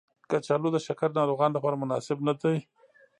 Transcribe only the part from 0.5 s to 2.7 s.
د شکرې ناروغانو لپاره مناسب ندی.